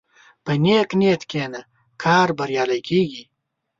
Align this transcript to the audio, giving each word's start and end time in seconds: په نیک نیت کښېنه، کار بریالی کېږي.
په 0.43 0.51
نیک 0.63 0.89
نیت 0.99 1.21
کښېنه، 1.29 1.61
کار 2.03 2.27
بریالی 2.37 2.79
کېږي. 2.89 3.23